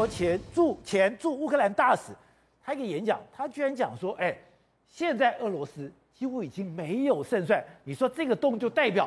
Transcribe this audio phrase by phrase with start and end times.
[0.00, 2.04] 国前驻前驻乌克兰大使，
[2.64, 4.34] 他一个演讲，他居然讲说，哎，
[4.88, 7.62] 现在俄罗斯几乎已经没有胜算。
[7.84, 9.06] 你说这个动就代表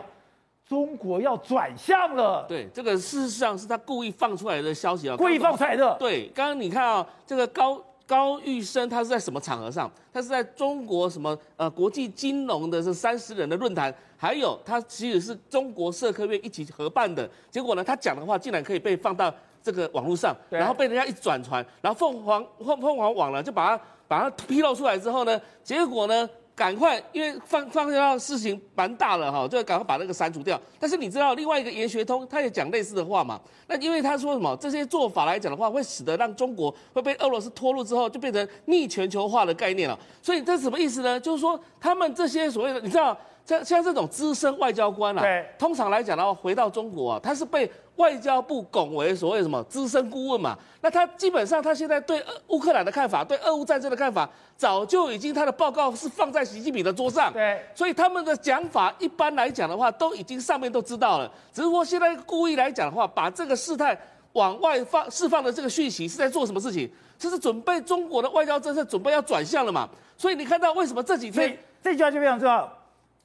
[0.70, 2.46] 中国要转向了？
[2.48, 5.98] 对，这个事实上是他故意放出来的消息啊，故意放出来的。
[5.98, 7.84] 对，刚刚你看啊，这个高。
[8.06, 9.90] 高玉生他是在什么场合上？
[10.12, 17.28] 他是在中国什么呃国际金融的这三十人的论坛，还有他其实是中国社科院一起合办的。
[17.50, 19.34] 结果呢，他讲的话竟然可以被放到
[19.64, 26.30] 这个网络上，然后被人家一转传，然后凤凰凤凤凰网呢就把它把它披露出来之后呢，结果呢？
[26.56, 30.62] 赶快，因为放放下事情蛮大了哈，就要赶快把那个删除掉。
[30.80, 33.42] 但是你知道另外一个研学通，他也讲类似的话嘛？
[33.66, 39.98] 那因为他说什么，这些做法来讲的话，会使得让中国会被俄罗斯拖入之后，就变成逆全球化的概念了。
[40.22, 41.20] 所以这是什么意思呢？
[41.20, 43.18] 就是说他们这些所谓的，你知道。
[43.46, 50.58] 像像这种资深外交官啊，对，通常来讲的话，回到中国啊，他是被外交部拱为所谓什么资深顾问嘛。
[50.82, 57.32] 那他基本上他现在对乌克兰的看法，对俄乌战争的看法，早就已经他的报告是放在习近平的桌上。
[57.34, 61.30] 对，所以他们的讲法一般来讲的话，都已经上面都知道了。
[61.52, 63.98] 只是说现在故意来讲的话，把这个事态
[64.32, 66.90] 往外放释放的这个讯息是在做什么事情？
[67.20, 69.88] 就是准备中国的外交政策准备要转向了嘛。
[70.18, 72.72] 所以你看到为什么这几天这句话就非常重要。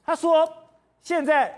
[0.05, 0.47] 他说
[1.01, 1.53] ：“现在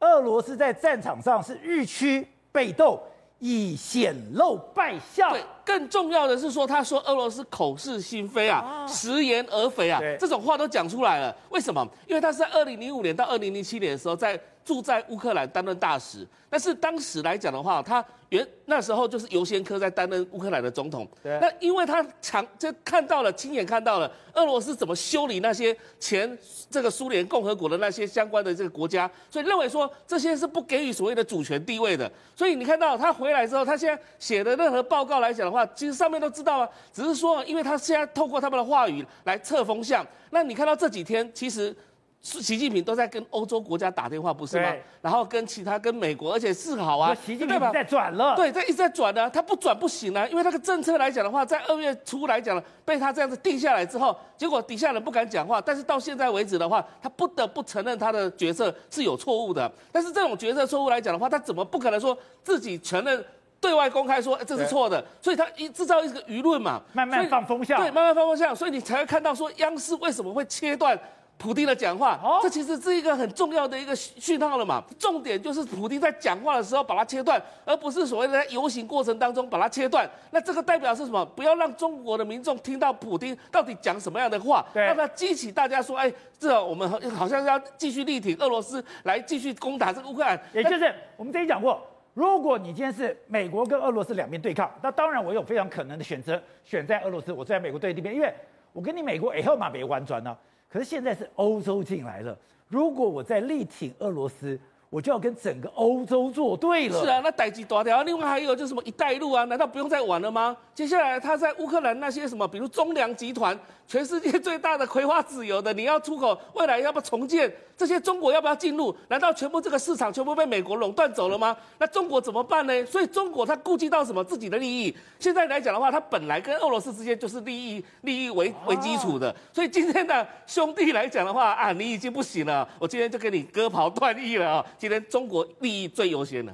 [0.00, 3.00] 俄罗斯在战场上是日趋被动，
[3.38, 5.30] 以显露败相。
[5.30, 11.34] 对，更重要的是说，他说俄罗斯口是心非啊，啊食言而肥啊，这种话都讲出来了。
[11.50, 11.86] 为什么？
[12.06, 16.26] 因为他是在二零零五年到二零零七年的时候，在驻在乌克兰担任大使。
[16.48, 26.38] 但是当时来讲的话，他。”原那时候就是尤先科在担任乌克兰的总统，对那因为他常就看到了，亲眼看到了俄罗斯怎么修理那些前
[26.70, 32.10] 这个苏联共和国的那些相关的这个国家，所以认为说这些是不给予所谓的主权地位的。
[32.34, 40.06] 所以你看到他回来之后，他现在写的任何报告来讲的话，其实上面都知道啊，只是说因为他现在透过他们的话语来测风向。
[40.30, 41.76] 那你看到这几天其实。
[42.22, 44.72] 习近平都在跟欧洲国家打电话，不是吗？
[45.00, 47.12] 然后跟其他跟美国，而且是好啊。
[47.12, 49.28] 习近平在转了，对，在一直在转呢、啊。
[49.28, 55.60] 他不转不行啊，因为那个政策来讲的话，在二月初来讲被他这样子定下来之后，结果底下人不敢讲话。
[55.60, 59.70] 但是到现在为止的话，他不得不承认他的决策是有错误的。
[59.90, 63.24] 但是这种决策错误来讲的话，他怎么不可能说自己承认、
[63.60, 65.04] 对外公开说这是错的？
[65.20, 70.96] 所以他一制造一个舆论嘛，慢慢放风向，对，慢慢放风向，所以你才会看到说央视为什么会切断。
[71.42, 74.80] 普丁的讲话，哦、这其实是一个很重要的一个讯号了嘛。
[74.96, 80.08] 重点就是普丁在讲话的时候把它切断，而不是所谓的在游行过程当中把它切断。
[80.30, 81.26] 那这个代表是什么？
[81.26, 90.40] 不要让中国的民众听到普丁到底讲什么样的话，对让他激起大家说，哎，这我们好像要继续力挺俄罗斯，来继续攻打这个乌克兰。
[90.52, 98.32] 也就是我们之前讲过，如果你今天是美国跟俄罗斯两边对抗，那当然我有非常可能的选择选在俄罗斯，我在美国对立边，因为
[98.72, 100.38] 我跟你美国以后嘛别弯转呢。
[100.72, 102.36] 可是现在是欧洲进来了，
[102.68, 104.58] 如果我在力挺俄罗斯，
[104.92, 107.02] 我就要跟整个欧洲作对了。
[107.02, 108.02] 是啊，那代志大条。
[108.02, 110.54] 另外还有就是什么“一带一路”啊，难道不用再玩了吗？
[110.74, 117.50] 接下来他在乌克兰那些什么，比如中粮集团，全世界最大的葵花籽油的，你要出口，未来要不要重建？
[117.74, 118.94] 这些中国要不要进入？
[119.08, 121.56] 难道全部这个市场全部被美国垄断走了吗？
[121.78, 122.86] 那中国怎么办呢？
[122.86, 124.94] 所以中国他顾及到什么自己的利益？
[125.18, 129.34] 现在来讲的话，他本来跟俄罗斯之间就是利益利益为为基础的。
[129.54, 134.66] 所以今天的兄弟来讲的话啊，你已经不行了，我今天就给你割袍断义了啊！
[134.82, 136.52] 今天中国利益最优先的。